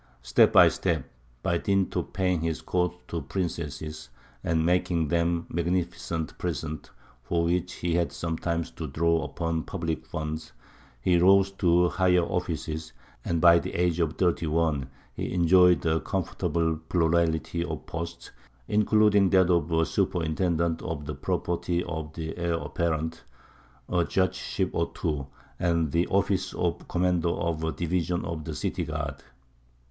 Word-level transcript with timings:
Step 0.23 0.51
by 0.51 0.67
step, 0.67 1.05
by 1.43 1.59
dint 1.59 1.95
of 1.95 2.11
paying 2.11 2.41
his 2.41 2.63
court 2.63 3.07
to 3.07 3.17
the 3.17 3.21
princesses, 3.21 4.09
and 4.43 4.65
making 4.65 5.09
them 5.09 5.45
magnificent 5.47 6.35
presents 6.39 6.89
(for 7.21 7.43
which 7.43 7.73
he 7.73 7.93
had 7.93 8.11
sometimes 8.11 8.71
to 8.71 8.87
draw 8.87 9.23
upon 9.23 9.61
public 9.61 10.03
funds), 10.07 10.53
he 10.99 11.19
rose 11.19 11.51
to 11.51 11.87
higher 11.87 12.23
offices; 12.23 12.93
and 13.23 13.39
by 13.39 13.59
the 13.59 13.73
age 13.75 13.99
of 13.99 14.13
thirty 14.13 14.47
one 14.47 14.89
he 15.13 15.31
enjoyed 15.31 15.85
a 15.85 15.99
comfortable 15.99 16.77
plurality 16.89 17.63
of 17.63 17.85
posts, 17.85 18.31
including 18.67 19.29
that 19.29 19.51
of 19.51 19.87
superintendent 19.87 20.81
of 20.81 21.05
the 21.05 21.13
property 21.13 21.83
of 21.83 22.11
the 22.13 22.35
heir 22.39 22.55
apparent, 22.55 23.23
a 23.87 24.03
judgeship 24.03 24.71
or 24.73 24.91
two, 24.95 25.27
and 25.59 25.91
the 25.91 26.07
office 26.07 26.53
of 26.55 26.87
commander 26.87 27.29
of 27.29 27.63
a 27.63 27.71
division 27.71 28.25
of 28.25 28.45
the 28.45 28.55
city 28.55 28.83
guard. 28.83 29.17